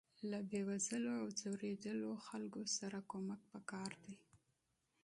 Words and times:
له 0.29 0.39
بې 0.49 0.61
وزلو 0.67 1.11
او 1.21 1.27
ځورېدلو 1.39 2.07
وګړو 2.27 2.63
سره 2.77 2.97
مرسته 3.09 3.45
پکار 3.51 3.91
ده. 4.03 4.13